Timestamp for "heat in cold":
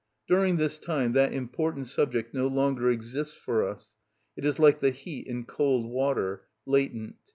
4.89-5.85